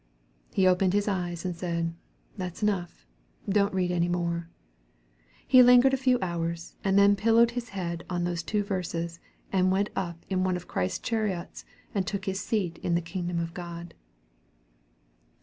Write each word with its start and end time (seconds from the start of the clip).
"He 0.51 0.65
opened 0.65 0.93
his 0.93 1.07
eyes 1.07 1.45
and 1.45 1.55
said, 1.55 1.93
'That's 2.35 2.63
enough; 2.63 3.05
don't 3.47 3.71
read 3.71 3.91
any 3.91 4.09
more.' 4.09 4.49
He 5.47 5.61
lingered 5.61 5.93
a 5.93 6.05
few 6.05 6.17
hours, 6.23 6.73
and 6.83 6.97
then 6.97 7.15
pillowed 7.15 7.51
his 7.51 7.69
head 7.69 8.03
on 8.09 8.23
those 8.23 8.41
two 8.41 8.63
verses, 8.63 9.19
and 9.53 9.71
went 9.71 9.91
up 9.95 10.25
in 10.27 10.43
one 10.43 10.55
of 10.57 10.67
Christ's 10.67 10.97
chariots 11.07 11.65
and 11.93 12.07
took 12.07 12.25
his 12.25 12.39
seat 12.41 12.79
in 12.79 12.95
the 12.95 13.01
kingdom 13.01 13.37
of 13.39 13.53
God." 13.53 13.93